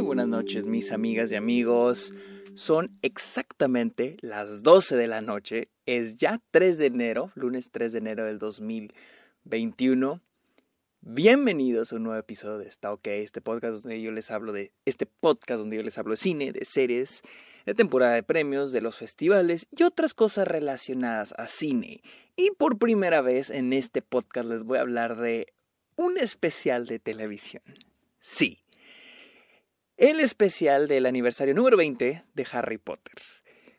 [0.00, 2.14] Muy buenas noches mis amigas y amigos.
[2.54, 5.68] Son exactamente las 12 de la noche.
[5.84, 10.22] Es ya 3 de enero, lunes 3 de enero del 2021.
[11.02, 14.72] Bienvenidos a un nuevo episodio de Está OK, este podcast donde yo les hablo de
[14.86, 17.20] este podcast donde yo les hablo de cine, de series,
[17.66, 22.00] de temporada de premios, de los festivales y otras cosas relacionadas a cine.
[22.36, 25.52] Y por primera vez en este podcast les voy a hablar de
[25.96, 27.62] un especial de televisión.
[28.18, 28.60] Sí,
[30.00, 33.16] el especial del aniversario número 20 de Harry Potter.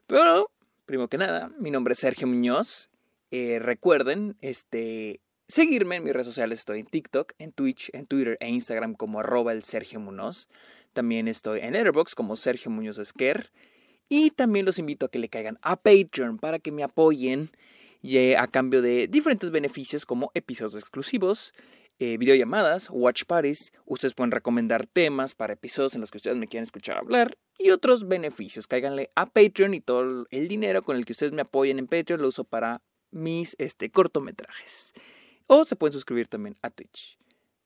[0.05, 0.51] Pero,
[0.85, 2.91] primero que nada, mi nombre es Sergio Muñoz.
[3.31, 6.59] Eh, recuerden, este, seguirme en mis redes sociales.
[6.59, 10.47] Estoy en TikTok, en Twitch, en Twitter e Instagram como arroba el Sergio Muñoz.
[10.93, 13.51] También estoy en Airbox como Sergio Muñoz Esquer.
[14.07, 17.49] Y también los invito a que le caigan a Patreon para que me apoyen
[18.03, 21.55] y, a cambio de diferentes beneficios como episodios exclusivos,
[22.03, 23.71] eh, videollamadas, watch parties.
[23.85, 27.69] Ustedes pueden recomendar temas para episodios en los que ustedes me quieran escuchar hablar y
[27.69, 28.65] otros beneficios.
[28.65, 32.19] Cáiganle a Patreon y todo el dinero con el que ustedes me apoyen en Patreon
[32.19, 34.93] lo uso para mis este, cortometrajes.
[35.45, 37.19] O se pueden suscribir también a Twitch.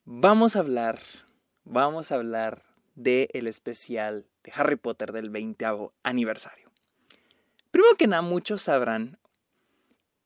[0.03, 0.99] Vamos a hablar,
[1.63, 5.65] vamos a hablar del el especial de Harry Potter del 20
[6.03, 6.69] aniversario.
[7.71, 9.17] Primero que nada, muchos sabrán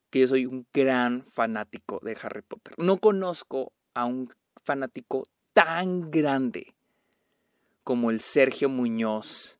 [0.09, 2.73] que yo soy un gran fanático de Harry Potter.
[2.79, 4.31] No conozco a un
[4.63, 6.73] fanático tan grande
[7.83, 9.59] como el Sergio Muñoz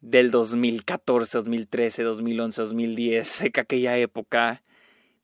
[0.00, 4.62] del 2014, 2013, 2011, 2010, que aquella época.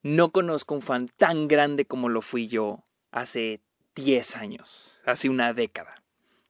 [0.02, 3.60] No conozco un fan tan grande como lo fui yo hace
[3.94, 6.02] 10 años, hace una década.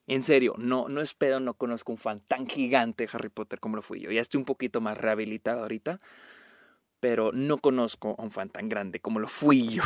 [0.06, 3.58] En serio, no, no es pedo, no conozco un fan tan gigante de Harry Potter
[3.58, 4.12] como lo fui yo.
[4.12, 6.00] Ya estoy un poquito más rehabilitado ahorita,
[7.00, 9.82] pero no conozco a un fan tan grande como lo fui yo.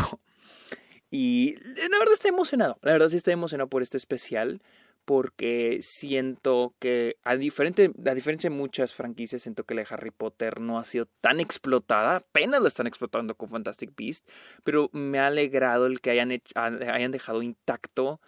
[1.16, 1.54] Y
[1.88, 4.60] la verdad estoy emocionado, la verdad sí estoy emocionado por este especial
[5.04, 10.10] porque siento que a, diferente, a diferencia de muchas franquicias, siento que la de Harry
[10.10, 14.28] Potter no ha sido tan explotada, apenas la están explotando con Fantastic Beast,
[14.64, 18.20] pero me ha alegrado el que hayan, hayan dejado intacto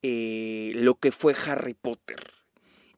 [0.00, 2.32] eh, lo que fue Harry Potter.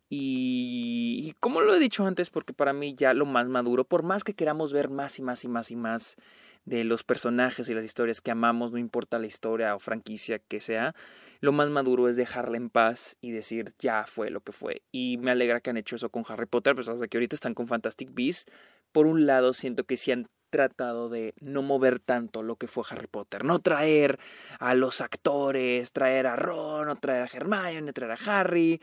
[0.08, 4.04] Y, y, como lo he dicho antes, porque para mí ya lo más maduro, por
[4.04, 6.16] más que queramos ver más y más y más y más
[6.64, 10.60] de los personajes y las historias que amamos, no importa la historia o franquicia que
[10.60, 10.94] sea,
[11.40, 14.82] lo más maduro es dejarla en paz y decir ya fue lo que fue.
[14.90, 17.54] Y me alegra que han hecho eso con Harry Potter, pues hasta que ahorita están
[17.54, 18.50] con Fantastic Beasts.
[18.92, 22.84] Por un lado, siento que sí han tratado de no mover tanto lo que fue
[22.88, 24.20] Harry Potter, no traer
[24.60, 28.80] a los actores, traer a Ron, o traer a Hermione, traer a Harry,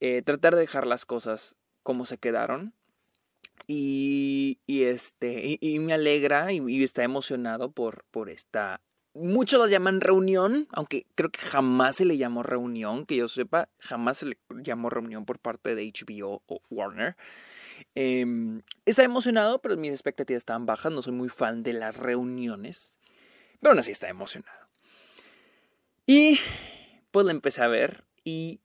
[0.00, 2.74] eh, tratar de dejar las cosas como se quedaron.
[3.66, 8.80] Y, y este, y, me alegra y, está emocionado por, por esta.
[9.14, 13.68] Muchos lo llaman reunión, aunque creo que jamás se le llamó reunión, que yo sepa,
[13.78, 17.16] jamás se le llamó reunión por parte de HBO o Warner.
[17.94, 18.24] Eh,
[18.86, 20.92] está emocionado, pero mis expectativas estaban bajas.
[20.92, 22.98] No soy muy fan de las reuniones.
[23.60, 24.68] Pero aún así está emocionado.
[26.06, 26.40] Y
[27.10, 28.04] pues la empecé a ver.
[28.24, 28.60] Y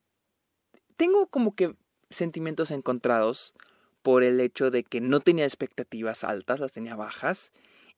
[0.96, 1.76] tengo como que
[2.10, 3.54] sentimientos encontrados
[4.02, 7.52] por el hecho de que no tenía expectativas altas, las tenía bajas.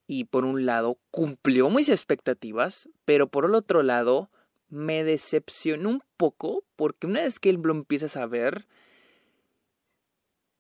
[0.07, 4.31] Y por un lado cumplió mis expectativas, pero por el otro lado
[4.69, 8.67] me decepcionó un poco porque una vez que lo empiezas a ver,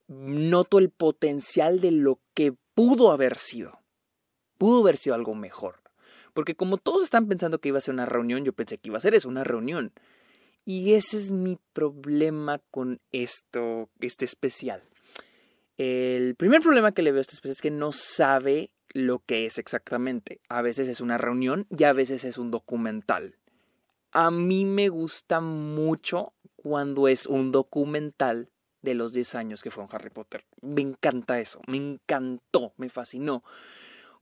[0.08, 3.80] noto el potencial de lo que pudo haber sido.
[4.58, 5.80] Pudo haber sido algo mejor.
[6.32, 8.98] Porque como todos están pensando que iba a ser una reunión, yo pensé que iba
[8.98, 9.92] a ser eso, una reunión.
[10.64, 14.82] Y ese es mi problema con esto, este especial.
[15.82, 19.46] El primer problema que le veo a este especial es que no sabe lo que
[19.46, 20.42] es exactamente.
[20.50, 23.36] A veces es una reunión y a veces es un documental.
[24.12, 28.50] A mí me gusta mucho cuando es un documental
[28.82, 30.44] de los 10 años que fue un Harry Potter.
[30.60, 33.42] Me encanta eso, me encantó, me fascinó.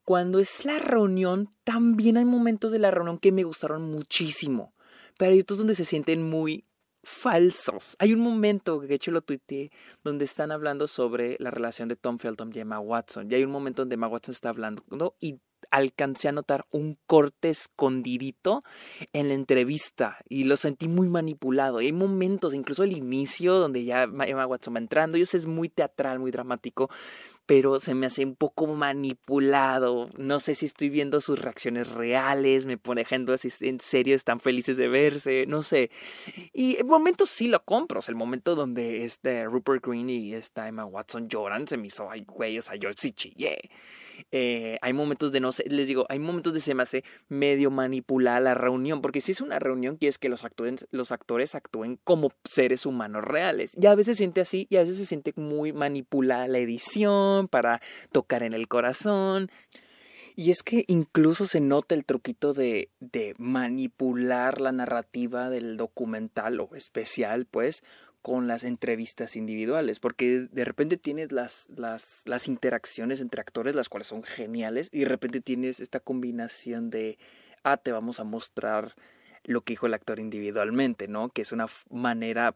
[0.04, 4.74] Cuando es la reunión, también hay momentos de la reunión que me gustaron muchísimo,
[5.18, 6.67] pero hay otros donde se sienten muy
[7.02, 7.96] falsos.
[7.98, 9.70] Hay un momento, que de hecho lo tuiteé,
[10.04, 13.30] donde están hablando sobre la relación de Tom Felton y Emma Watson.
[13.30, 15.38] Y hay un momento donde Emma Watson está hablando y
[15.70, 18.62] alcancé a notar un corte escondidito
[19.12, 21.80] en la entrevista y lo sentí muy manipulado.
[21.80, 25.46] Y hay momentos, incluso el inicio, donde ya Emma Watson va entrando, y eso es
[25.46, 26.88] muy teatral, muy dramático,
[27.48, 30.10] pero se me hace un poco manipulado.
[30.18, 34.38] No sé si estoy viendo sus reacciones reales, me pone ejemplo si en serio están
[34.38, 35.90] felices de verse, no sé.
[36.52, 40.84] Y en momentos sí lo compro, el momento donde este Rupert Green y esta Emma
[40.84, 43.70] Watson lloran se me hizo, ay, güey, o sea, yo sí chillé.
[44.32, 47.70] Eh, hay momentos de no sé, les digo, hay momentos de se me hace medio
[47.70, 51.98] manipular la reunión, porque si es una reunión quieres que los actores, los actores actúen
[52.04, 53.72] como seres humanos reales.
[53.80, 57.48] Y a veces se siente así y a veces se siente muy manipulada la edición
[57.48, 57.80] para
[58.12, 59.50] tocar en el corazón.
[60.34, 66.60] Y es que incluso se nota el truquito de, de manipular la narrativa del documental
[66.60, 67.82] o especial, pues,
[68.28, 73.88] con las entrevistas individuales, porque de repente tienes las, las, las interacciones entre actores, las
[73.88, 77.16] cuales son geniales, y de repente tienes esta combinación de,
[77.62, 78.94] ah, te vamos a mostrar
[79.44, 81.30] lo que dijo el actor individualmente, ¿no?
[81.30, 82.54] Que es una manera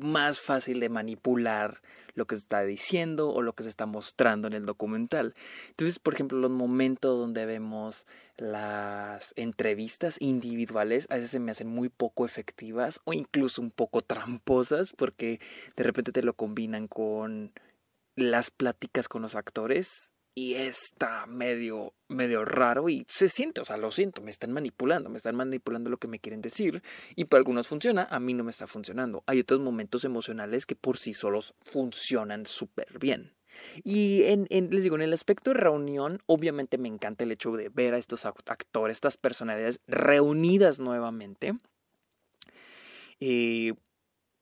[0.00, 1.80] más fácil de manipular
[2.14, 5.34] lo que se está diciendo o lo que se está mostrando en el documental.
[5.70, 8.06] Entonces, por ejemplo, los momentos donde vemos
[8.36, 14.00] las entrevistas individuales a veces se me hacen muy poco efectivas o incluso un poco
[14.00, 15.40] tramposas porque
[15.76, 17.52] de repente te lo combinan con
[18.16, 23.76] las pláticas con los actores y está medio, medio raro y se siente, o sea,
[23.76, 26.82] lo siento, me están manipulando, me están manipulando lo que me quieren decir
[27.16, 29.22] y para algunos funciona, a mí no me está funcionando.
[29.26, 33.34] Hay otros momentos emocionales que por sí solos funcionan súper bien.
[33.84, 37.68] Y en, les digo, en el aspecto de reunión, obviamente me encanta el hecho de
[37.68, 41.52] ver a estos actores, estas personalidades reunidas nuevamente.
[43.20, 43.74] Eh,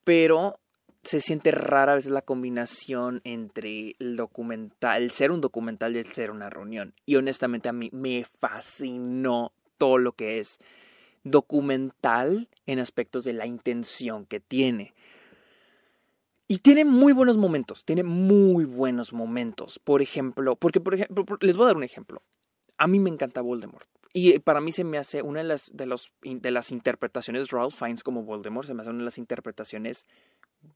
[0.05, 0.61] pero
[1.03, 5.99] se siente rara a veces la combinación entre el documental, el ser un documental y
[5.99, 6.95] el ser una reunión.
[7.07, 10.59] Y honestamente a mí me fascinó todo lo que es
[11.25, 14.95] documental en aspectos de la intención que tiene.
[16.49, 19.79] Y tiene muy buenos momentos, tiene muy buenos momentos.
[19.79, 22.23] Por ejemplo, porque por ejemplo, les voy a dar un ejemplo.
[22.77, 23.87] A mí me encanta Voldemort.
[24.13, 27.75] Y para mí se me hace una de las, de los, de las interpretaciones Ralph
[27.75, 30.07] Fiennes como Voldemort, se me hace una de las interpretaciones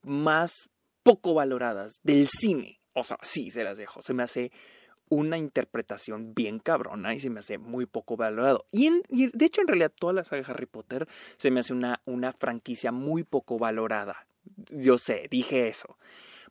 [0.02, 0.68] más
[1.02, 2.80] poco valoradas del cine.
[2.92, 4.02] O sea, sí, se las dejo.
[4.02, 4.52] Se me hace
[5.08, 8.66] una interpretación bien cabrona y se me hace muy poco valorado.
[8.70, 12.00] Y, de hecho, en realidad, toda la saga de Harry Potter se me hace una,
[12.04, 14.26] una franquicia muy poco valorada.
[14.70, 15.96] Yo sé, dije eso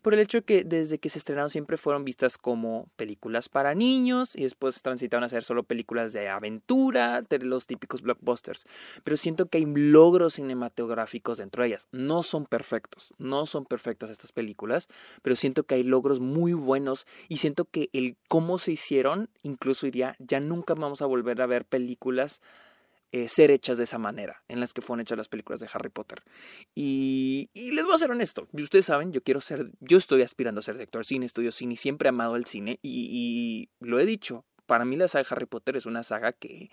[0.04, 3.74] por el hecho de que desde que se estrenaron siempre fueron vistas como películas para
[3.74, 8.66] niños y después transitaron a ser solo películas de aventura, los típicos blockbusters.
[9.04, 11.88] Pero siento que hay logros cinematográficos dentro de ellas.
[11.92, 14.90] No son perfectos, no son perfectas estas películas,
[15.22, 19.88] pero siento que hay logros muy buenos y siento que el cómo se hicieron incluso
[19.88, 22.42] iría, ya nunca vamos a volver a ver películas
[23.16, 25.90] eh, ser hechas de esa manera, en las que fueron hechas las películas de Harry
[25.90, 26.24] Potter.
[26.74, 30.64] Y, les voy a ser honesto, ustedes saben, yo quiero ser, yo estoy aspirando a
[30.64, 34.46] ser director de cine, estudio cine, siempre he amado el cine y, lo he dicho,
[34.66, 36.72] para mí la saga de Harry Potter es una saga que,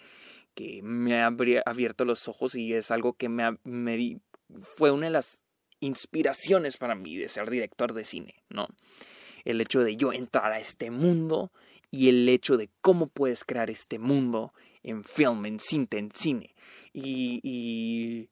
[0.54, 1.26] que me ha
[1.66, 4.18] abierto los ojos y es algo que me, me
[4.62, 5.44] fue una de las
[5.80, 8.66] inspiraciones para mí de ser director de cine, ¿no?
[9.44, 11.52] El hecho de yo entrar a este mundo
[11.90, 16.54] y el hecho de cómo puedes crear este mundo en film, en cinta, en cine.
[16.92, 18.28] Y, y,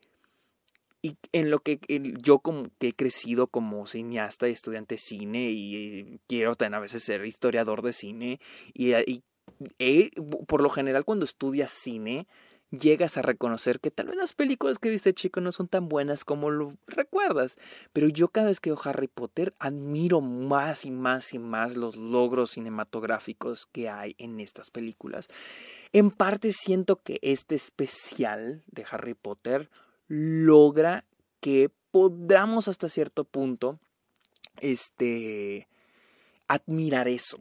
[1.33, 1.79] en lo que
[2.21, 6.81] yo como que he crecido como cineasta y estudiante de cine y quiero también a
[6.81, 8.41] veces ser historiador de cine
[8.75, 9.23] y, y
[10.47, 12.27] por lo general cuando estudias cine
[12.71, 16.25] llegas a reconocer que tal vez las películas que viste chico no son tan buenas
[16.25, 17.59] como lo recuerdas.
[17.93, 21.97] Pero yo cada vez que veo Harry Potter admiro más y más y más los
[21.97, 25.29] logros cinematográficos que hay en estas películas.
[25.93, 29.71] En parte siento que este especial de Harry Potter
[30.07, 31.05] logra
[31.41, 33.79] que podamos hasta cierto punto
[34.61, 35.69] este
[36.49, 37.39] admirar eso.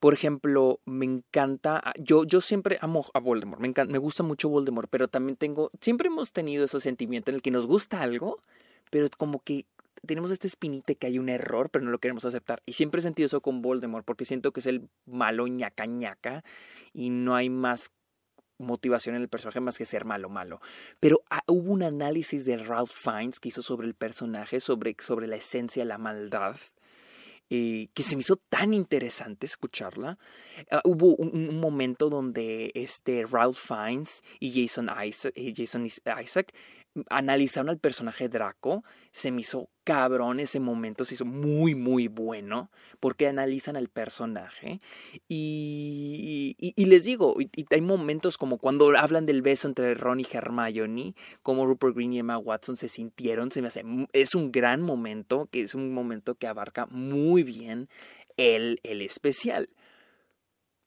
[0.00, 4.22] Por ejemplo, me encanta, ah, yo, yo siempre amo a Voldemort, me, encanta, me gusta
[4.22, 8.02] mucho Voldemort, pero también tengo, siempre hemos tenido ese sentimiento en el que nos gusta
[8.02, 8.40] algo,
[8.90, 9.64] pero como que
[10.04, 12.62] tenemos este espinite que hay un error, pero no lo queremos aceptar.
[12.66, 16.44] Y siempre he sentido eso con Voldemort, porque siento que es el malo ñaca ñaca
[16.92, 17.90] y no hay más
[18.58, 20.60] motivación en el personaje más que ser malo malo.
[21.00, 25.26] Pero ah, hubo un análisis de Ralph Fiennes que hizo sobre el personaje, sobre, sobre
[25.26, 26.56] la esencia la maldad,
[27.50, 30.18] eh, que se me hizo tan interesante escucharla.
[30.70, 36.52] Ah, hubo un, momento donde este Ralph Fiennes y Jason Isaac, Jason Isaac
[37.10, 42.70] analizaron al personaje Draco, se me hizo cabrón ese momento, se hizo muy, muy bueno,
[43.00, 44.80] porque analizan al personaje.
[45.28, 50.26] Y, y, les digo, y, hay momentos como cuando hablan del beso entre Ron y
[50.30, 54.82] Hermione, como Rupert Green y Emma Watson se sintieron, se me hace, es un gran
[54.82, 57.88] momento, que es un momento que abarca muy bien
[58.36, 59.68] el, el especial.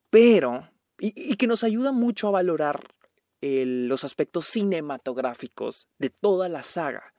[0.09, 2.98] Pero, y que nos ayuda mucho a valorar
[3.41, 7.13] los aspectos cinematográficos de toda la saga.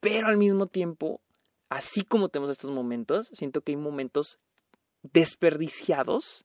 [0.00, 1.20] Pero al mismo tiempo,
[1.68, 4.38] así como tenemos estos momentos, siento que hay momentos
[5.02, 6.44] desperdiciados,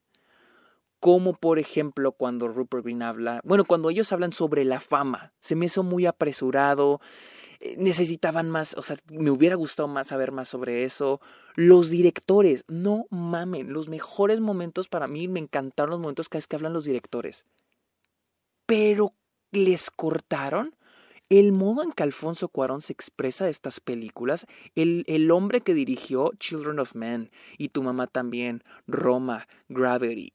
[1.00, 5.56] como por ejemplo cuando Rupert Green habla, bueno, cuando ellos hablan sobre la fama, se
[5.56, 7.00] me hizo muy apresurado,
[7.60, 11.22] eh, necesitaban más, o sea, me hubiera gustado más saber más sobre eso.
[11.56, 16.48] Los directores, no mamen, los mejores momentos para mí me encantaron los momentos cada vez
[16.48, 17.46] que hablan los directores.
[18.66, 19.14] Pero
[19.52, 20.76] les cortaron
[21.30, 24.46] el modo en que Alfonso Cuarón se expresa de estas películas,
[24.76, 30.34] el, el, hombre que dirigió Children of Men y tu mamá también, Roma, Gravity,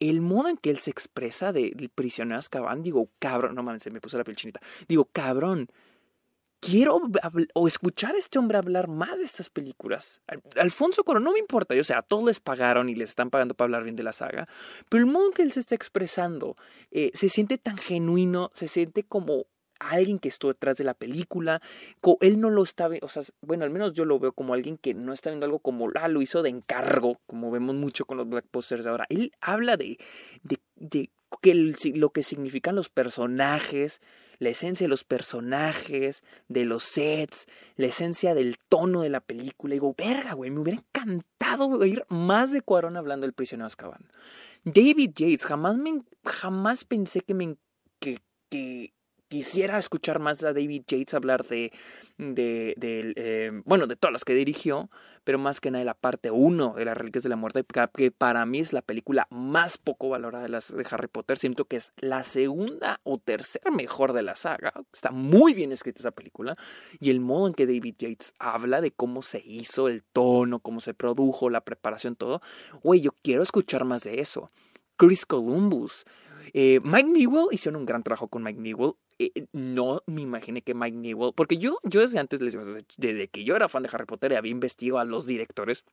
[0.00, 2.40] el modo en que él se expresa de, de Prisionero
[2.78, 5.68] digo, cabrón, no mames, se me puso la piel chinita, digo, cabrón,
[6.62, 7.02] quiero
[7.54, 10.22] o escuchar a este hombre hablar más de estas películas.
[10.56, 13.54] Alfonso Cuarón, no me importa, o sea, a todos les pagaron y les están pagando
[13.54, 14.46] para hablar bien de la saga,
[14.88, 16.56] pero el modo en que él se está expresando
[16.92, 19.46] eh, se siente tan genuino, se siente como
[19.80, 21.60] alguien que estuvo detrás de la película.
[22.20, 24.94] Él no lo está, o sea, bueno, al menos yo lo veo como alguien que
[24.94, 28.28] no está viendo algo como, ah, lo hizo de encargo, como vemos mucho con los
[28.28, 29.06] Black Posters de ahora.
[29.08, 29.98] Él habla de,
[30.44, 34.00] de, de que lo que significan los personajes,
[34.42, 37.46] la esencia de los personajes, de los sets,
[37.76, 39.72] la esencia del tono de la película.
[39.72, 44.10] Y digo, verga, güey, me hubiera encantado oír más de Cuarón hablando del prisionero Azkaban.
[44.64, 47.56] David Yates, jamás, me, jamás pensé que me...
[48.00, 48.18] Que,
[48.50, 48.92] que
[49.32, 51.72] quisiera escuchar más a David Yates hablar de,
[52.18, 54.90] eh, bueno, de todas las que dirigió,
[55.24, 58.10] pero más que nada de la parte 1 de las Reliquias de la Muerte, que
[58.10, 61.38] para mí es la película más poco valorada de las de Harry Potter.
[61.38, 64.74] Siento que es la segunda o tercera mejor de la saga.
[64.92, 66.54] Está muy bien escrita esa película.
[67.00, 70.80] Y el modo en que David Yates habla de cómo se hizo, el tono, cómo
[70.80, 72.42] se produjo, la preparación, todo.
[72.82, 74.50] Güey, yo quiero escuchar más de eso.
[74.98, 76.04] Chris Columbus.
[76.52, 78.94] Eh, Mike Newell hicieron un gran trabajo con Mike Newell.
[79.18, 82.40] Eh, no me imaginé que Mike Newell, porque yo, yo desde antes,
[82.96, 85.84] desde que yo era fan de Harry Potter y había investigado a los directores,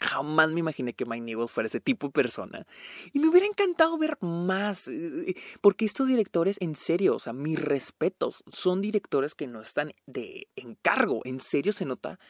[0.00, 2.66] Jamás me imaginé que Mike Newell fuera ese tipo de persona.
[3.12, 4.86] Y me hubiera encantado ver más.
[4.86, 9.92] Eh, porque estos directores, en serio, o sea, mis respetos, son directores que no están
[10.06, 11.20] de encargo.
[11.24, 12.20] En serio se nota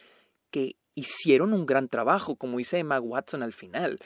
[0.49, 3.99] que hicieron un gran trabajo, como dice Emma Watson al final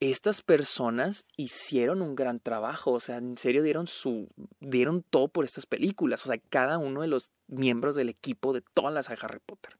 [0.00, 4.28] estas personas hicieron un gran trabajo, o sea, en serio dieron su
[4.58, 8.62] dieron todo por estas películas, o sea, cada uno de los miembros del equipo de
[8.74, 9.76] todas las de Harry Potter.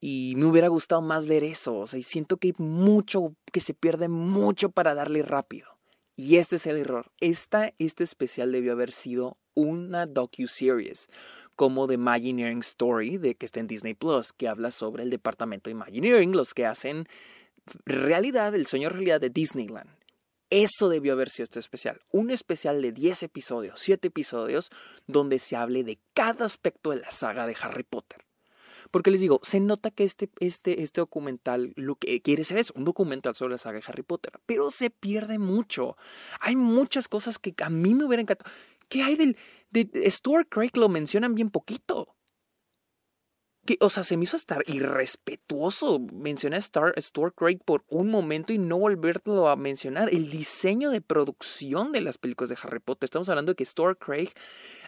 [0.00, 3.60] Y me hubiera gustado más ver eso, o sea, y siento que hay mucho que
[3.60, 5.66] se pierde mucho para darle rápido.
[6.14, 7.10] Y este es el error.
[7.20, 11.08] Esta, este especial debió haber sido una docu-series
[11.56, 15.70] como The Imagineering Story, de que está en Disney Plus, que habla sobre el departamento
[15.70, 17.08] de Imagineering, los que hacen
[17.84, 19.90] realidad, el sueño realidad de Disneyland.
[20.50, 22.00] Eso debió haber sido este especial.
[22.10, 24.70] Un especial de 10 episodios, 7 episodios,
[25.06, 28.24] donde se hable de cada aspecto de la saga de Harry Potter.
[28.90, 32.70] Porque les digo, se nota que este, este, este documental lo que quiere ser es
[32.70, 35.96] un documental sobre la saga de Harry Potter, pero se pierde mucho.
[36.40, 38.50] Hay muchas cosas que a mí me hubieran encantado.
[38.88, 39.36] ¿Qué hay del...
[39.70, 42.16] De, Stuart Craig lo mencionan bien poquito
[43.80, 48.52] o sea, se me hizo estar irrespetuoso mencionar a Star, Stuart Craig por un momento
[48.52, 50.08] y no volverlo a mencionar.
[50.12, 53.06] El diseño de producción de las películas de Harry Potter.
[53.06, 54.30] Estamos hablando de que Stuart Craig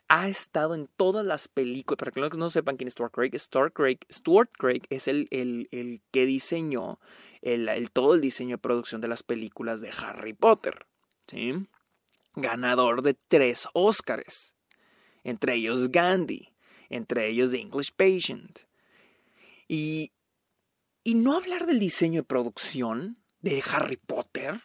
[0.08, 1.98] ha estado en todas las películas.
[1.98, 5.68] Para que no sepan quién es Stuart Craig, Stuart Craig, Stuart Craig es el, el,
[5.70, 6.98] el que diseñó
[7.42, 10.86] el, el, todo el diseño de producción de las películas de Harry Potter.
[11.26, 11.52] ¿sí?
[12.34, 14.54] Ganador de tres Óscares.
[15.22, 16.48] Entre ellos Gandhi.
[16.88, 18.69] Entre ellos The English Patient.
[19.72, 20.10] Y,
[21.04, 24.62] y no hablar del diseño de producción de Harry Potter.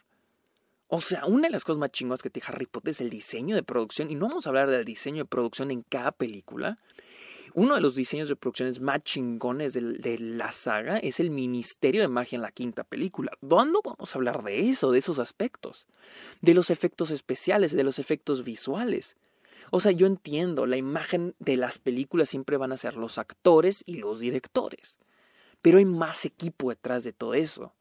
[0.88, 3.54] O sea, una de las cosas más chingas que tiene Harry Potter es el diseño
[3.54, 4.10] de producción.
[4.10, 6.76] Y no vamos a hablar del diseño de producción en cada película.
[7.54, 12.00] Uno de los diseños de producciones más chingones de, de, la saga es el Ministerio
[12.00, 13.30] de Magia en la quinta película.
[13.40, 15.86] ¿Dónde vamos a hablar de eso, de esos aspectos?
[16.40, 19.16] De los efectos especiales, de los efectos visuales.
[19.70, 23.82] O sea, yo entiendo, la imagen de las películas siempre van a ser los actores
[23.86, 24.98] y los directores.
[25.62, 27.74] Pero hay más equipo detrás de todo eso.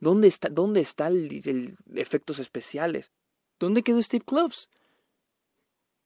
[0.00, 3.10] ¿Dónde está, dónde está el, efectos especiales?
[3.58, 4.68] ¿Dónde quedó Steve Kloves?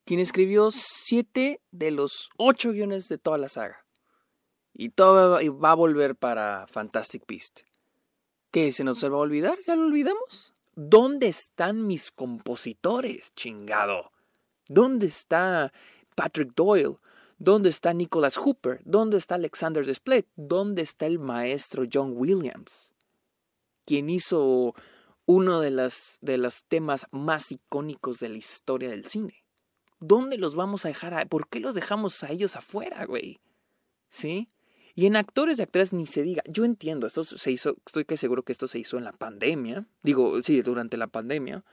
[0.04, 3.84] Quien escribió siete de los ocho guiones de toda la saga.
[4.72, 7.60] Y todo va a volver para Fantastic Beast.
[8.50, 8.72] ¿Qué?
[8.72, 9.58] ¿Se nos va a olvidar?
[9.66, 10.54] ¿Ya lo olvidamos?
[10.74, 14.12] ¿Dónde están mis compositores, chingado?
[14.68, 15.72] ¿Dónde está
[16.14, 16.96] Patrick Doyle?
[17.38, 18.80] ¿Dónde está Nicholas Hooper?
[18.84, 20.26] ¿Dónde está Alexander Desplat?
[20.36, 22.90] ¿Dónde está el maestro John Williams?
[23.84, 24.74] Quien hizo
[25.24, 29.44] uno de, de los temas más icónicos de la historia del cine.
[30.00, 31.28] ¿Dónde los vamos a dejar?
[31.28, 33.40] ¿Por qué los dejamos a ellos afuera, güey?
[34.08, 34.50] ¿Sí?
[34.94, 36.42] Y en actores y actores ni se diga.
[36.48, 39.86] Yo entiendo, esto se hizo, estoy que seguro que esto se hizo en la pandemia.
[40.02, 41.64] Digo, sí, durante la pandemia.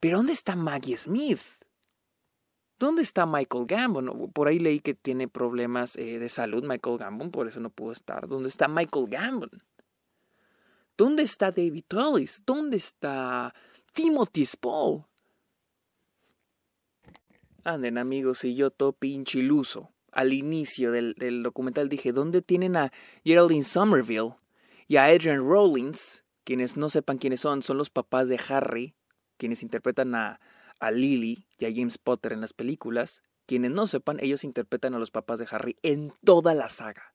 [0.00, 1.40] Pero ¿dónde está Maggie Smith?
[2.82, 4.32] ¿Dónde está Michael Gambon?
[4.32, 7.92] Por ahí leí que tiene problemas eh, de salud Michael Gambon, por eso no pudo
[7.92, 8.26] estar.
[8.26, 9.50] ¿Dónde está Michael Gambon?
[10.96, 12.42] ¿Dónde está David Tullis?
[12.44, 13.54] ¿Dónde está
[13.92, 15.04] Timothy Spall?
[17.62, 19.92] Anden amigos, y yo todo pinche iluso.
[20.10, 22.90] Al inicio del, del documental dije, ¿dónde tienen a
[23.24, 24.34] Geraldine Somerville
[24.88, 26.24] y a Adrian Rollins?
[26.42, 28.96] Quienes no sepan quiénes son, son los papás de Harry,
[29.36, 30.40] quienes interpretan a,
[30.82, 33.22] a Lily y a James Potter en las películas.
[33.46, 37.14] Quienes no sepan, ellos interpretan a los papás de Harry en toda la saga.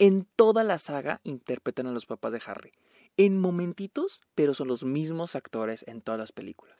[0.00, 2.72] En toda la saga interpretan a los papás de Harry.
[3.16, 6.76] En momentitos, pero son los mismos actores en todas las películas.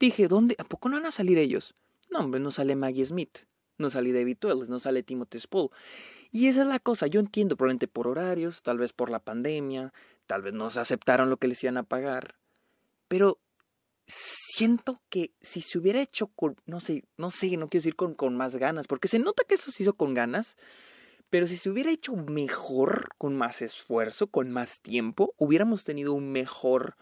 [0.00, 0.56] Dije, ¿dónde?
[0.58, 1.72] ¿A poco no van a salir ellos?
[2.10, 3.38] No, hombre, no sale Maggie Smith,
[3.78, 5.70] no sale David Wells, no sale Timothy Spall.
[6.32, 9.92] Y esa es la cosa, yo entiendo, probablemente por horarios, tal vez por la pandemia,
[10.26, 12.34] tal vez no se aceptaron lo que les iban a pagar,
[13.06, 13.38] pero
[14.56, 18.14] siento que si se hubiera hecho con, no sé, no sé, no quiero decir con,
[18.14, 20.56] con más ganas, porque se nota que eso se hizo con ganas,
[21.28, 26.32] pero si se hubiera hecho mejor, con más esfuerzo, con más tiempo, hubiéramos tenido un
[26.32, 26.96] mejor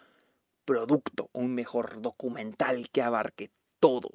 [0.65, 4.11] producto, un mejor documental que abarque todo.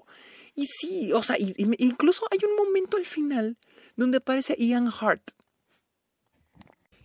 [0.53, 3.57] Y sí, o sea, incluso hay un momento al final
[3.95, 5.31] donde aparece Ian Hart.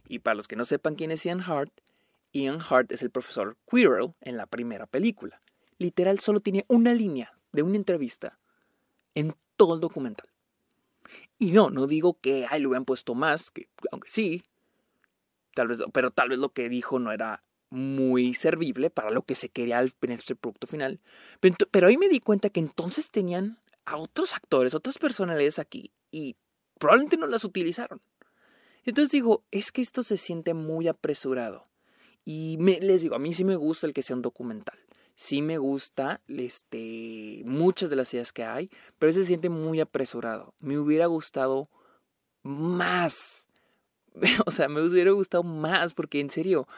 [0.08, 1.70] Y para los que no sepan quién es Ian Hart,
[2.32, 5.38] Ian Hart es el profesor Quirrell en la primera película.
[5.84, 8.38] Literal solo tiene una línea de una entrevista
[9.14, 10.26] en todo el documental.
[11.38, 14.42] Y no, no digo que ay, lo hubieran puesto más, que, aunque sí,
[15.54, 19.34] tal vez, pero tal vez lo que dijo no era muy servible para lo que
[19.34, 21.00] se quería este producto final.
[21.70, 26.36] Pero, ahí me di cuenta que entonces tenían a otros actores, otras personalidades aquí y
[26.78, 28.00] probablemente no las utilizaron.
[28.84, 31.68] Entonces digo, es que esto se siente muy apresurado.
[32.24, 34.78] Y les digo, a mí sí me gusta el que sea un documental.
[35.14, 40.54] Sí me gusta este, muchas de las ideas que hay, pero se siente muy apresurado.
[40.60, 41.68] Me hubiera gustado
[42.42, 43.48] más.
[44.46, 46.68] O sea, me hubiera gustado más porque en serio,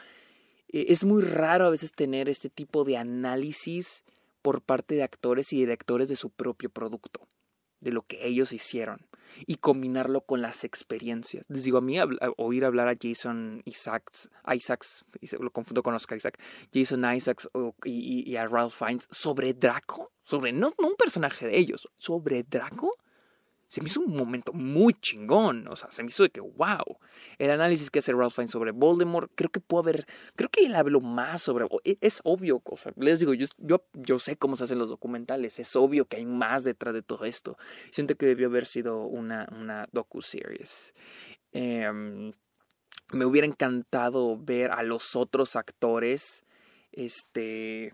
[0.69, 4.03] eh, es muy raro a veces tener este tipo de análisis
[4.41, 7.27] por parte de actores y directores de su propio producto,
[7.79, 9.07] de lo que ellos hicieron,
[9.45, 11.45] y combinarlo con las experiencias.
[11.49, 11.97] Les digo, a mí
[12.37, 15.05] oír hablar a Jason Isaacs, Isaacs,
[15.39, 16.39] lo confundo con Oscar Isaac,
[16.73, 17.49] Jason Isaacs
[17.83, 22.95] y, a Ralph Fiennes sobre Draco, sobre no un personaje de ellos, sobre Draco,
[23.67, 25.67] se me hizo un momento muy chingón.
[25.67, 26.97] O sea, se me hizo de que, wow.
[27.37, 30.75] El análisis que hace Ralph Fiennes sobre Voldemort, creo que puedo haber, creo que él
[30.75, 34.55] habló más sobre, e, es obvio, o sea, les digo, yo, yo, yo sé cómo
[34.55, 37.57] se hacen los documentales, es obvio que hay más detrás de todo esto.
[37.91, 40.93] Siento que debió haber sido una, una docu-series.
[41.51, 42.31] Em,
[43.11, 46.45] me hubiera encantado ver a los otros actores,
[46.91, 47.93] este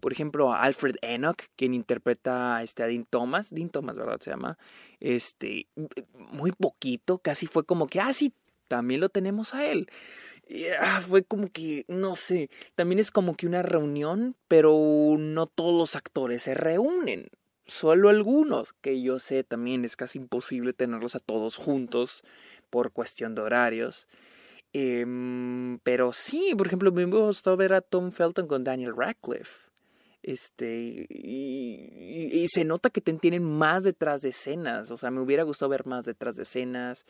[0.00, 4.20] por ejemplo, a Alfred Enoch, quien interpreta este, a Dean Thomas, Dean Thomas, ¿verdad?
[4.20, 4.58] Se llama,
[5.00, 5.66] este,
[6.14, 8.32] muy poquito, casi fue como que, ah, sí,
[8.68, 9.88] también lo tenemos a él.
[10.80, 15.76] Ah, fue como que, no sé, también es como que una reunión, pero no todos
[15.76, 17.28] los actores se reúnen,
[17.66, 22.22] solo algunos, que yo sé también es casi imposible tenerlos a todos juntos
[22.70, 24.08] por cuestión de horarios.
[24.72, 29.67] Em, pero sí, por ejemplo, me gustó ver a Tom Felton con Daniel Radcliffe.
[30.22, 34.90] Este, y, se nota que tienen más detrás de escenas.
[34.90, 37.06] O sea, me hubiera gustado ver más detrás de escenas.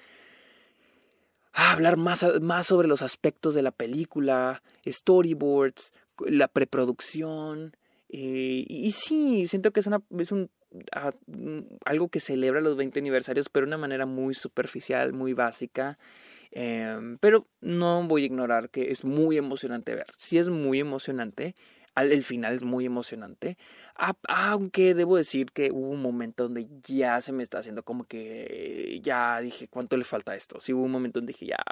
[1.53, 5.93] hablar más, más sobre los aspectos de la película, storyboards,
[6.27, 7.77] la preproducción.
[8.09, 10.51] Eh, y, sí, siento que es, una, es un,
[10.93, 11.13] ah,
[11.85, 15.99] algo que celebra los 20 aniversarios, pero de una manera muy superficial, muy básica.
[16.51, 20.07] Em, pero no voy a ignorar que es muy emocionante ver.
[20.17, 21.55] Sí es muy emocionante
[22.03, 23.57] el final es muy emocionante.
[24.29, 29.01] Aunque debo decir que hubo un momento donde ya se me está haciendo como que
[29.03, 30.61] ya dije, ¿cuánto le falta esto?
[30.61, 31.65] Sí hubo un momento donde dije, ya,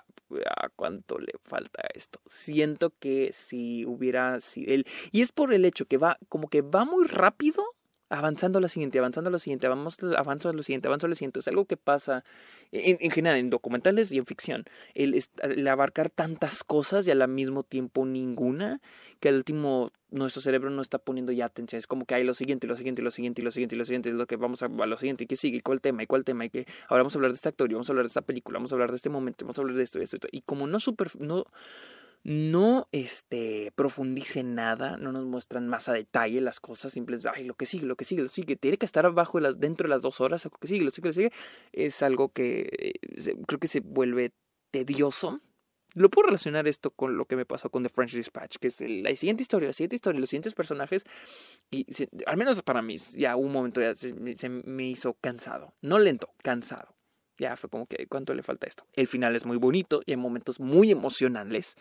[0.74, 2.20] ¿cuánto le falta esto?
[2.26, 4.86] Siento que si hubiera sido él.
[5.12, 7.75] Y es por el hecho que va, como que va muy rápido
[8.08, 11.08] avanzando a lo siguiente, avanzando a lo siguiente, vamos, avanzo a lo siguiente, avanzo a
[11.08, 11.40] lo siguiente.
[11.40, 12.24] Es algo que pasa
[12.72, 14.64] en, general en documentales y en ficción.
[14.94, 18.80] El, el, abarcar tantas cosas y al mismo tiempo ninguna,
[19.20, 21.78] que al último nuestro cerebro no está poniendo ya atención.
[21.78, 24.14] Es como que hay lo siguiente, lo siguiente, lo siguiente, lo siguiente, lo siguiente, es
[24.14, 26.24] lo que vamos a, a lo siguiente, y que sigue, y cuál tema, y cuál
[26.24, 28.08] tema, y que ahora vamos a hablar de este actor, y vamos a hablar de
[28.08, 30.16] esta película, vamos a hablar de este momento, vamos a hablar de esto, y esto,
[30.16, 30.28] y, esto.
[30.30, 31.46] y como no super, no
[32.26, 37.54] no este, profundice nada, no nos muestran más a detalle las cosas, simplemente, ay, lo
[37.54, 39.90] que sigue, lo que sigue, lo sigue, tiene que estar abajo de las, dentro de
[39.90, 41.32] las dos horas, lo que sigue, lo sigue, lo sigue,
[41.70, 44.32] es algo que eh, creo que se vuelve
[44.72, 45.40] tedioso.
[45.94, 48.80] Lo puedo relacionar esto con lo que me pasó con The French Dispatch, que es
[48.80, 51.04] la siguiente historia, la siguiente historia, los siguientes personajes,
[51.70, 51.86] y
[52.26, 56.95] al menos para mí, ya un momento ya se me hizo cansado, no lento, cansado
[57.38, 58.84] ya fue como que, ¿cuánto le falta esto?
[58.92, 61.76] El final es muy bonito y hay momentos muy emocionales.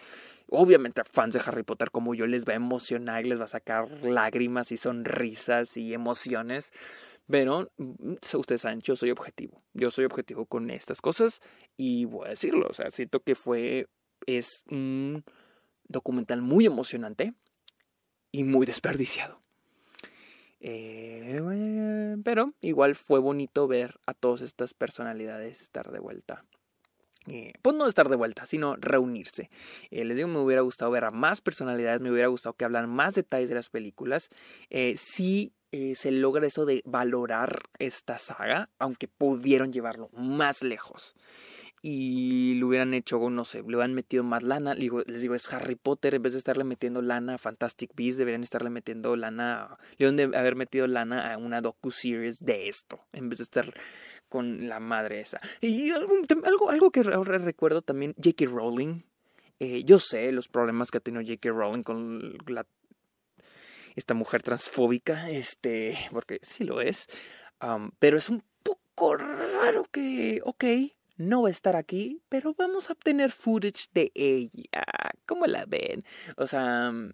[0.50, 3.48] Obviamente a fans de Harry Potter como yo les va a emocionar les va a
[3.48, 6.72] sacar lágrimas y sonrisas y emociones.
[7.28, 9.64] Pero mm, ustedes saben, yo soy objetivo.
[9.74, 11.42] Yo soy objetivo con estas cosas
[11.78, 12.68] y voy a decirlo.
[12.70, 13.88] O sea, siento que fue,
[14.28, 15.24] es un
[15.88, 17.34] documental muy emocionante
[18.32, 19.45] y muy desperdiciado.
[20.68, 26.44] Eh, pero igual fue bonito ver a todas estas personalidades estar de vuelta.
[27.28, 29.52] Eh, pues no estar de vuelta, sino reunirse.
[29.92, 32.90] Eh, les digo, me hubiera gustado ver a más personalidades, me hubiera gustado que hablaran
[32.90, 34.30] más detalles de las películas.
[34.96, 35.54] si
[35.94, 41.16] se logra eso de valorar esta saga, aunque pudieron llevarlo más lejos
[41.88, 44.74] y le hubieran hecho, no sé, le hubieran metido más lana.
[44.74, 47.92] Les digo, les digo, es Harry Potter, en vez de estarle metiendo lana a Fantastic
[47.96, 53.02] Beasts, deberían estarle metiendo lana, le de haber metido lana a una docu-series de esto,
[53.14, 53.72] en vez de estar
[54.30, 55.40] con la madre esa.
[55.62, 58.46] Y algo, algo, que ahora recuerdo también, J.K.
[58.48, 59.04] Rowling.
[59.60, 61.50] Eh, yo sé los problemas que ha tenido J.K.
[61.50, 62.36] Rowling con
[63.96, 67.06] esta mujer transfóbica, este, porque sí lo es,
[68.00, 70.64] pero es un poco raro que, ok,
[71.18, 74.84] no va a estar aquí, pero vamos a obtener footage de ella.
[75.26, 76.04] ¿Cómo la ven?
[76.38, 77.14] O sea, mm,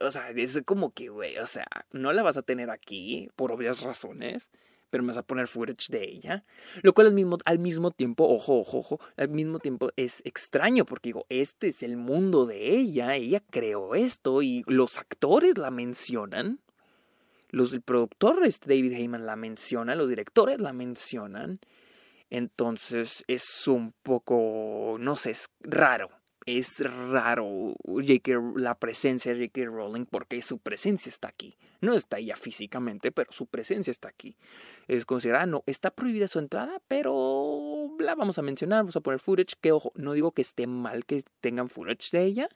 [0.00, 3.52] o sea, es como que, güey, o sea, no la vas a tener aquí por
[3.52, 4.50] obvias razones,
[4.90, 6.44] pero me vas a poner footage de ella.
[6.82, 10.84] Lo cual al mismo, al mismo tiempo, ojo, ojo, ojo, al mismo tiempo es extraño
[10.84, 15.70] porque digo, este es el mundo de ella, ella creó esto y los actores la
[15.70, 16.60] mencionan.
[17.48, 21.60] Los, el productor este David Heyman la menciona, los directores la mencionan.
[22.32, 26.08] Entonces es un poco, no sé, es raro.
[26.46, 27.74] Es raro
[28.56, 29.66] la presencia de J.K.
[29.66, 31.58] Rowling porque su presencia está aquí.
[31.82, 34.38] No está ella físicamente, pero su presencia está aquí.
[34.88, 39.20] Es considerada, no, está prohibida su entrada, pero la vamos a mencionar, vamos a poner
[39.20, 39.56] footage.
[39.60, 42.48] Que ojo, no digo que esté mal que tengan footage de ella,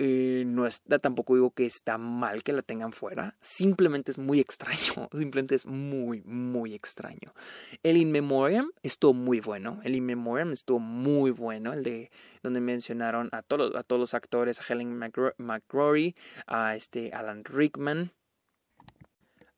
[0.00, 4.38] eh, no está, tampoco digo que está mal que la tengan fuera, simplemente es muy
[4.38, 7.34] extraño, simplemente es muy, muy extraño.
[7.82, 12.12] El In Memoriam estuvo muy bueno, el In Memoriam estuvo muy bueno, el de
[12.44, 14.96] donde mencionaron a todos, a todos los actores, a Helen
[15.36, 16.14] McCrory,
[16.46, 18.12] a este Alan Rickman,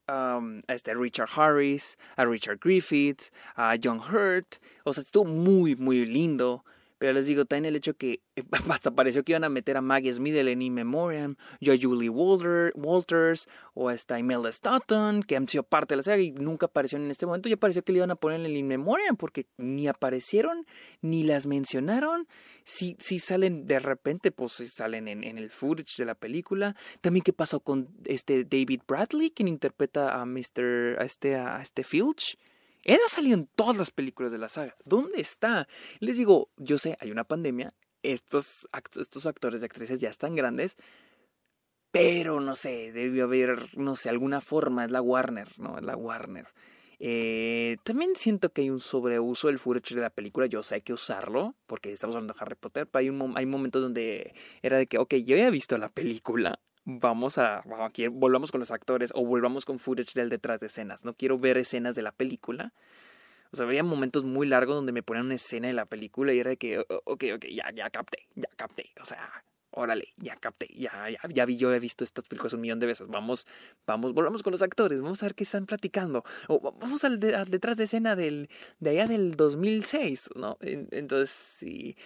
[0.07, 4.57] a este Richard Harris, a Richard Griffiths, a John Hurt.
[4.85, 6.65] O sea, estuvo muy, muy lindo.
[7.01, 9.81] Pero les digo, también el hecho que eh, hasta pareció que iban a meter a
[9.81, 15.35] Maggie Smith en In Memoriam, yo a Julie Walters, o a esta Imelda Staunton, que
[15.35, 17.49] han sido parte de la saga y nunca aparecieron en este momento.
[17.49, 20.67] Ya pareció que le iban a poner en el In Memoriam, porque ni aparecieron,
[21.01, 22.29] ni las mencionaron.
[22.65, 26.77] Si, si salen de repente, pues salen en, en, el footage de la película.
[27.01, 30.99] También qué pasó con este David Bradley, quien interpreta a Mr.
[30.99, 32.37] a este, a este Filch.
[32.85, 34.77] Él ha salido en todas las películas de la saga.
[34.85, 35.69] ¿Dónde está?
[35.99, 37.75] Les digo, yo sé, hay una pandemia.
[38.03, 40.77] Estos, estos actores y actrices ya están grandes.
[41.91, 44.85] Pero no sé, debió haber, no sé, alguna forma.
[44.85, 45.77] Es la Warner, ¿no?
[45.77, 46.49] Es la Warner.
[47.03, 50.47] Eh, también siento que hay un sobreuso del footage de la película.
[50.47, 53.83] Yo sé que usarlo, porque estamos hablando de Harry Potter, pero hay, un, hay momentos
[53.83, 58.51] donde era de que, ok, yo ya he visto la película, vamos a, aquí volvamos
[58.51, 61.05] con los actores o volvamos con footage del detrás de escenas.
[61.05, 62.73] No quiero ver escenas de la película.
[63.53, 66.39] O sea, había momentos muy largos donde me ponían una escena de la película y
[66.39, 68.93] era de que, ok, ok, ya, ya capté, ya capté.
[69.01, 72.79] O sea, órale, ya capté, ya, ya, vi, yo he visto estas películas un millón
[72.79, 73.09] de veces.
[73.09, 73.47] Vamos,
[73.87, 76.25] vamos, volvamos con los actores, vamos a ver qué están platicando.
[76.49, 80.57] O vamos al, detrás de escena del, de allá del 2006, ¿no?
[80.61, 81.97] Entonces, sí.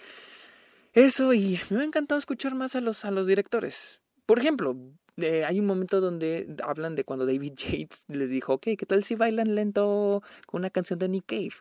[0.95, 4.01] Eso, y me ha encantado escuchar más a los, a los directores.
[4.27, 4.77] Por ejemplo,
[5.17, 9.05] eh, hay un momento donde hablan de cuando David Yates les dijo, ok, ¿qué tal
[9.05, 11.55] si bailan lento con una canción de Nick Cave?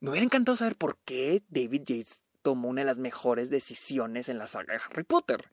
[0.00, 4.38] Me hubiera encantado saber por qué David Yates tomó una de las mejores decisiones en
[4.38, 5.50] la saga de Harry Potter.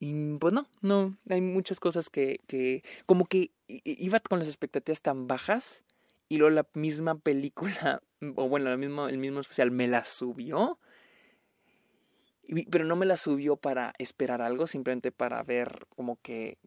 [0.00, 5.02] Y pues no, no, hay muchas cosas que, que como que iba con las expectativas
[5.02, 5.82] tan bajas
[6.28, 8.02] y luego la misma película,
[8.36, 10.78] o bueno, el mismo, el mismo especial me la subió
[12.70, 16.58] pero no me la subió para esperar algo, simplemente para ver como que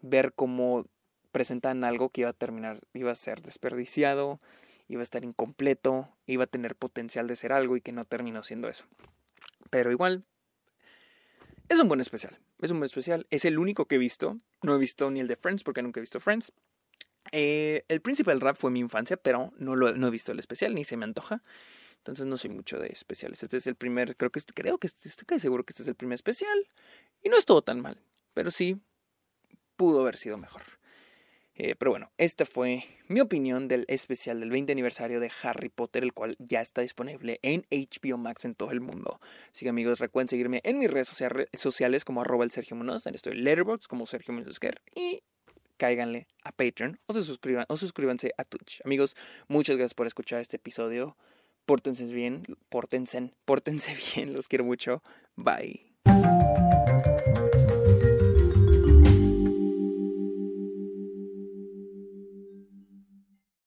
[0.00, 0.86] ver cómo
[1.32, 4.40] presentan algo que iba a terminar, iba a ser desperdiciado,
[4.88, 8.42] iba a estar incompleto, iba a tener potencial de ser algo y que no terminó
[8.42, 8.84] siendo eso.
[9.70, 10.24] Pero igual,
[11.68, 12.38] es un buen especial.
[12.60, 13.26] Es un buen especial.
[13.30, 14.38] Es el único que he visto.
[14.62, 16.52] No he visto ni el de Friends porque nunca he visto Friends.
[17.32, 20.38] Eh, el príncipe del rap fue mi infancia, pero no, lo, no he visto el
[20.38, 21.42] especial, ni se me antoja.
[22.12, 23.42] Entonces no soy mucho de especiales.
[23.42, 25.94] Este es el primer, creo que creo que estoy casi seguro que este es el
[25.94, 26.68] primer especial.
[27.22, 28.00] Y no estuvo tan mal.
[28.34, 28.80] Pero sí,
[29.76, 30.62] pudo haber sido mejor.
[31.58, 36.02] Eh, pero bueno, esta fue mi opinión del especial del 20 aniversario de Harry Potter,
[36.02, 39.20] el cual ya está disponible en HBO Max en todo el mundo.
[39.50, 41.08] Así que amigos, recuerden seguirme en mis redes
[41.54, 44.58] sociales como arroba el Sergio Munoz, estoy Letterboxd como Sergio Munoz
[44.94, 45.22] y
[45.78, 48.82] cáiganle a Patreon o se suscriban o suscríbanse a Twitch.
[48.84, 49.16] Amigos,
[49.48, 51.16] muchas gracias por escuchar este episodio.
[51.66, 55.02] Pórtense bien, pórtense, pórtense bien, los quiero mucho.
[55.34, 55.92] Bye.